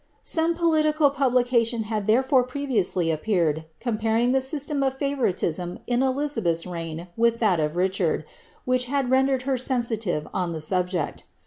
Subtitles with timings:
[0.23, 6.65] Some political publication had therefore previously ap peared, comparing the system of favouritism in Elizabeth^s
[6.67, 8.25] reign with that of Richard,
[8.65, 11.25] which had rendered her sensitive on the subject.